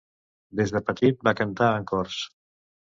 Des 0.61 0.73
de 0.77 0.81
petit 0.89 1.21
va 1.29 1.37
cantar 1.43 1.71
en 1.79 1.89
cors. 1.95 2.21